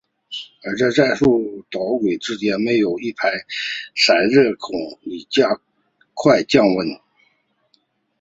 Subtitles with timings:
[0.63, 3.29] 而在战术导轨之间设有一排
[3.95, 5.61] 散热孔以加
[6.15, 6.87] 快降温。